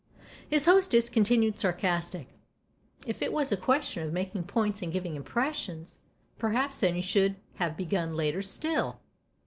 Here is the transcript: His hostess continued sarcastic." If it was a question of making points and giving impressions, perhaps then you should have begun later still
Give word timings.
His 0.49 0.65
hostess 0.65 1.09
continued 1.11 1.59
sarcastic." 1.59 2.25
If 3.05 3.21
it 3.21 3.31
was 3.31 3.51
a 3.51 3.55
question 3.55 4.01
of 4.01 4.11
making 4.11 4.45
points 4.45 4.81
and 4.81 4.91
giving 4.91 5.15
impressions, 5.15 5.99
perhaps 6.39 6.79
then 6.79 6.95
you 6.95 7.03
should 7.03 7.35
have 7.59 7.77
begun 7.77 8.15
later 8.15 8.41
still 8.41 8.99